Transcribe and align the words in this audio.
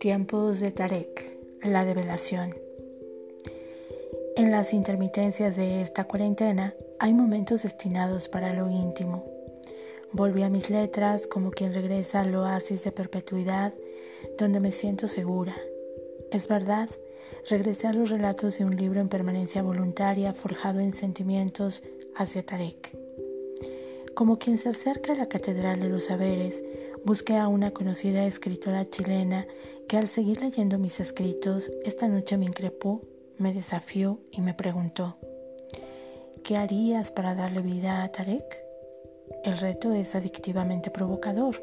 Tiempos 0.00 0.60
de 0.60 0.72
Tarek, 0.72 1.38
la 1.62 1.84
develación. 1.84 2.54
En 4.36 4.50
las 4.50 4.72
intermitencias 4.72 5.56
de 5.56 5.80
esta 5.80 6.04
cuarentena 6.04 6.74
hay 6.98 7.14
momentos 7.14 7.62
destinados 7.62 8.28
para 8.28 8.52
lo 8.52 8.68
íntimo. 8.68 9.24
Volví 10.12 10.42
a 10.42 10.50
mis 10.50 10.70
letras 10.70 11.26
como 11.26 11.50
quien 11.50 11.72
regresa 11.72 12.20
al 12.20 12.34
oasis 12.34 12.84
de 12.84 12.92
perpetuidad 12.92 13.72
donde 14.38 14.60
me 14.60 14.72
siento 14.72 15.08
segura. 15.08 15.56
Es 16.30 16.48
verdad, 16.48 16.90
regresé 17.48 17.86
a 17.86 17.92
los 17.92 18.10
relatos 18.10 18.58
de 18.58 18.64
un 18.64 18.76
libro 18.76 19.00
en 19.00 19.08
permanencia 19.08 19.62
voluntaria 19.62 20.34
forjado 20.34 20.80
en 20.80 20.92
sentimientos 20.92 21.82
hacia 22.14 22.44
Tarek. 22.44 23.01
Como 24.14 24.38
quien 24.38 24.58
se 24.58 24.68
acerca 24.68 25.12
a 25.12 25.16
la 25.16 25.28
Catedral 25.28 25.80
de 25.80 25.88
los 25.88 26.04
Saberes, 26.04 26.62
busqué 27.04 27.36
a 27.36 27.48
una 27.48 27.70
conocida 27.70 28.26
escritora 28.26 28.84
chilena 28.84 29.46
que 29.88 29.96
al 29.96 30.08
seguir 30.08 30.40
leyendo 30.40 30.78
mis 30.78 31.00
escritos, 31.00 31.72
esta 31.84 32.08
noche 32.08 32.36
me 32.36 32.44
increpó, 32.44 33.00
me 33.38 33.54
desafió 33.54 34.20
y 34.30 34.42
me 34.42 34.52
preguntó, 34.52 35.16
¿qué 36.44 36.56
harías 36.56 37.10
para 37.10 37.34
darle 37.34 37.62
vida 37.62 38.02
a 38.02 38.08
Tarek? 38.12 38.64
El 39.44 39.56
reto 39.58 39.92
es 39.94 40.14
adictivamente 40.14 40.90
provocador. 40.90 41.62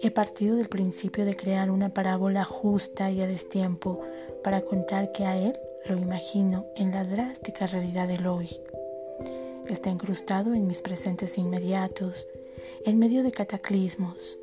He 0.00 0.10
partido 0.10 0.56
del 0.56 0.68
principio 0.68 1.26
de 1.26 1.36
crear 1.36 1.70
una 1.70 1.90
parábola 1.90 2.44
justa 2.44 3.10
y 3.10 3.20
a 3.20 3.26
destiempo 3.26 4.00
para 4.42 4.62
contar 4.62 5.12
que 5.12 5.26
a 5.26 5.36
él 5.36 5.58
lo 5.84 5.98
imagino 5.98 6.66
en 6.76 6.92
la 6.92 7.04
drástica 7.04 7.66
realidad 7.66 8.08
del 8.08 8.26
hoy. 8.26 8.48
Está 9.72 9.88
incrustado 9.88 10.54
en 10.54 10.66
mis 10.66 10.82
presentes 10.82 11.38
inmediatos, 11.38 12.28
en 12.84 12.98
medio 12.98 13.22
de 13.22 13.32
cataclismos, 13.32 14.38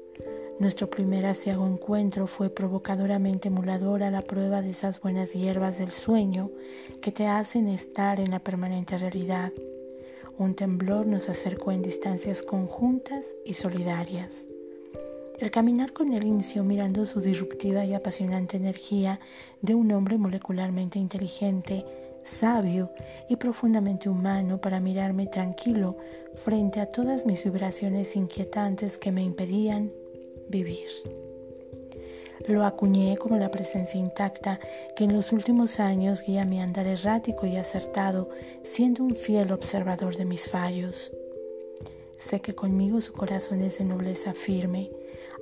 nuestro 0.59 0.89
primer 0.89 1.25
asiago 1.25 1.65
encuentro 1.65 2.27
fue 2.27 2.49
provocadoramente 2.49 3.47
emulador 3.47 4.03
a 4.03 4.11
la 4.11 4.21
prueba 4.21 4.61
de 4.61 4.71
esas 4.71 4.99
buenas 4.99 5.31
hierbas 5.31 5.79
del 5.79 5.91
sueño 5.91 6.51
que 6.99 7.13
te 7.13 7.27
hacen 7.27 7.69
estar 7.69 8.19
en 8.19 8.31
la 8.31 8.39
permanente 8.39 8.97
realidad. 8.97 9.53
Un 10.37 10.55
temblor 10.55 11.07
nos 11.07 11.29
acercó 11.29 11.71
en 11.71 11.81
distancias 11.81 12.43
conjuntas 12.43 13.25
y 13.45 13.53
solidarias. 13.53 14.31
El 15.39 15.49
caminar 15.49 15.93
con 15.93 16.11
él 16.11 16.25
inició 16.25 16.65
mirando 16.65 17.05
su 17.05 17.21
disruptiva 17.21 17.85
y 17.85 17.93
apasionante 17.93 18.57
energía 18.57 19.21
de 19.61 19.75
un 19.75 19.93
hombre 19.93 20.17
molecularmente 20.17 20.99
inteligente, 20.99 21.85
sabio 22.29 22.91
y 23.27 23.35
profundamente 23.35 24.07
humano 24.07 24.61
para 24.61 24.79
mirarme 24.79 25.27
tranquilo 25.27 25.97
frente 26.35 26.79
a 26.79 26.85
todas 26.85 27.25
mis 27.25 27.43
vibraciones 27.43 28.15
inquietantes 28.15 28.97
que 28.97 29.11
me 29.11 29.23
impedían 29.23 29.91
vivir. 30.47 30.87
Lo 32.47 32.65
acuñé 32.65 33.17
como 33.17 33.37
la 33.37 33.51
presencia 33.51 33.99
intacta 33.99 34.59
que 34.95 35.03
en 35.03 35.13
los 35.13 35.31
últimos 35.31 35.79
años 35.79 36.23
guía 36.23 36.45
mi 36.45 36.61
andar 36.61 36.87
errático 36.87 37.45
y 37.45 37.57
acertado, 37.57 38.29
siendo 38.63 39.03
un 39.03 39.15
fiel 39.15 39.51
observador 39.51 40.15
de 40.15 40.25
mis 40.25 40.49
fallos. 40.49 41.11
Sé 42.17 42.39
que 42.39 42.55
conmigo 42.55 43.01
su 43.01 43.13
corazón 43.13 43.61
es 43.61 43.77
de 43.77 43.85
nobleza 43.85 44.33
firme, 44.33 44.89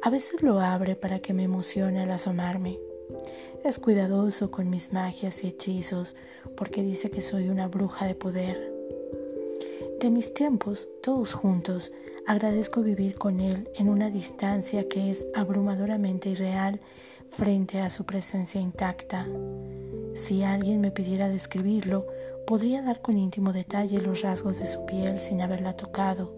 a 0.01 0.09
veces 0.09 0.41
lo 0.43 0.59
abre 0.59 0.95
para 0.95 1.19
que 1.19 1.33
me 1.33 1.43
emocione 1.43 2.01
al 2.01 2.11
asomarme. 2.11 2.77
Es 3.63 3.79
cuidadoso 3.79 4.51
con 4.51 4.69
mis 4.69 4.93
magias 4.93 5.43
y 5.43 5.47
hechizos 5.47 6.15
porque 6.55 6.83
dice 6.83 7.09
que 7.09 7.21
soy 7.21 7.49
una 7.49 7.67
bruja 7.67 8.05
de 8.05 8.15
poder. 8.15 8.73
De 9.99 10.09
mis 10.09 10.33
tiempos, 10.33 10.87
todos 11.01 11.33
juntos, 11.33 11.91
Agradezco 12.27 12.81
vivir 12.81 13.17
con 13.17 13.39
Él 13.39 13.69
en 13.75 13.87
una 13.87 14.09
distancia 14.09 14.89
que 14.89 15.11
es 15.11 15.25
abrumadoramente 15.33 16.27
irreal 16.27 16.81
frente 17.29 17.79
a 17.79 17.89
su 17.89 18.05
presencia 18.05 18.59
intacta. 18.59 19.25
Si 20.13 20.43
alguien 20.43 20.81
me 20.81 20.91
pidiera 20.91 21.29
describirlo, 21.29 22.05
podría 22.45 22.81
dar 22.81 23.01
con 23.01 23.17
íntimo 23.17 23.53
detalle 23.53 24.01
los 24.01 24.23
rasgos 24.23 24.59
de 24.59 24.67
su 24.67 24.85
piel 24.85 25.21
sin 25.21 25.39
haberla 25.39 25.77
tocado. 25.77 26.33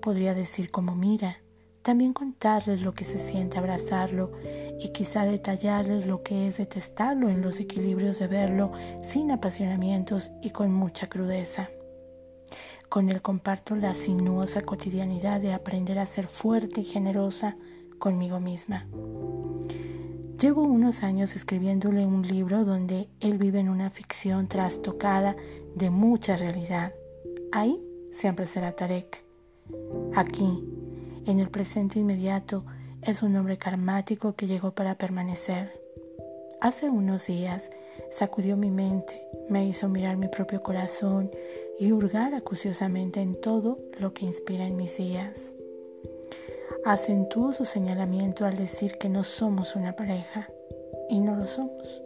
Podría 0.00 0.32
decir 0.32 0.70
cómo 0.70 0.94
mira, 0.94 1.42
también 1.82 2.14
contarles 2.14 2.80
lo 2.80 2.94
que 2.94 3.04
se 3.04 3.18
siente 3.18 3.58
abrazarlo 3.58 4.32
y 4.78 4.88
quizá 4.88 5.24
detallarles 5.24 6.06
lo 6.06 6.22
que 6.22 6.48
es 6.48 6.58
detestarlo 6.58 7.28
en 7.28 7.42
los 7.42 7.60
equilibrios 7.60 8.18
de 8.18 8.26
verlo 8.26 8.72
sin 9.02 9.30
apasionamientos 9.30 10.32
y 10.42 10.50
con 10.50 10.72
mucha 10.72 11.08
crudeza. 11.08 11.70
Con 12.88 13.08
él 13.08 13.20
comparto 13.22 13.74
la 13.74 13.94
sinuosa 13.94 14.62
cotidianidad 14.62 15.40
de 15.40 15.52
aprender 15.52 15.98
a 15.98 16.06
ser 16.06 16.28
fuerte 16.28 16.82
y 16.82 16.84
generosa 16.84 17.56
conmigo 17.98 18.40
misma. 18.40 18.86
Llevo 20.40 20.62
unos 20.62 21.02
años 21.02 21.34
escribiéndole 21.34 22.04
un 22.04 22.26
libro 22.26 22.64
donde 22.64 23.08
él 23.20 23.38
vive 23.38 23.58
en 23.58 23.70
una 23.70 23.90
ficción 23.90 24.48
trastocada 24.48 25.34
de 25.74 25.88
mucha 25.88 26.36
realidad. 26.36 26.92
Ahí 27.52 27.80
siempre 28.12 28.46
será 28.46 28.72
Tarek. 28.72 29.24
Aquí, 30.14 30.62
en 31.24 31.40
el 31.40 31.48
presente 31.48 31.98
inmediato, 31.98 32.66
es 33.06 33.22
un 33.22 33.36
hombre 33.36 33.56
karmático 33.56 34.34
que 34.34 34.48
llegó 34.48 34.72
para 34.72 34.96
permanecer. 34.96 35.80
Hace 36.60 36.90
unos 36.90 37.26
días 37.26 37.70
sacudió 38.10 38.56
mi 38.56 38.70
mente, 38.70 39.28
me 39.48 39.64
hizo 39.64 39.88
mirar 39.88 40.16
mi 40.16 40.26
propio 40.26 40.62
corazón 40.62 41.30
y 41.78 41.92
hurgar 41.92 42.34
acuciosamente 42.34 43.20
en 43.20 43.40
todo 43.40 43.78
lo 43.98 44.12
que 44.12 44.24
inspira 44.24 44.66
en 44.66 44.76
mis 44.76 44.96
días. 44.96 45.52
Acentúo 46.84 47.52
su 47.52 47.64
señalamiento 47.64 48.44
al 48.44 48.56
decir 48.56 48.98
que 48.98 49.08
no 49.08 49.22
somos 49.22 49.76
una 49.76 49.94
pareja, 49.94 50.48
y 51.08 51.20
no 51.20 51.36
lo 51.36 51.46
somos. 51.46 52.02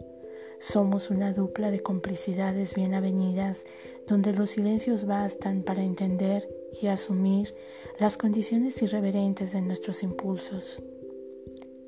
Somos 0.59 1.09
una 1.09 1.33
dupla 1.33 1.71
de 1.71 1.81
complicidades 1.81 2.75
bien 2.75 2.93
avenidas, 2.93 3.63
donde 4.07 4.33
los 4.33 4.51
silencios 4.51 5.05
bastan 5.05 5.63
para 5.63 5.81
entender 5.81 6.47
y 6.79 6.87
asumir 6.87 7.55
las 7.99 8.17
condiciones 8.17 8.81
irreverentes 8.81 9.51
de 9.53 9.61
nuestros 9.61 10.03
impulsos. 10.03 10.81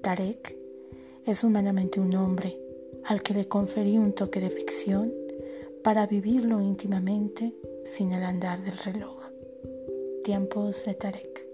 Tarek 0.02 0.58
es 1.26 1.44
humanamente 1.44 2.00
un 2.00 2.16
hombre 2.16 2.58
al 3.06 3.22
que 3.22 3.34
le 3.34 3.48
conferí 3.48 3.98
un 3.98 4.14
toque 4.14 4.40
de 4.40 4.50
ficción 4.50 5.14
para 5.84 6.08
vivirlo 6.08 6.62
íntimamente 6.62 7.54
sin 7.86 8.12
el 8.12 8.24
andar 8.24 8.64
del 8.64 8.78
reloj. 8.78 9.30
Tiempos 10.24 10.86
de 10.86 10.94
Tarek. 10.94 11.53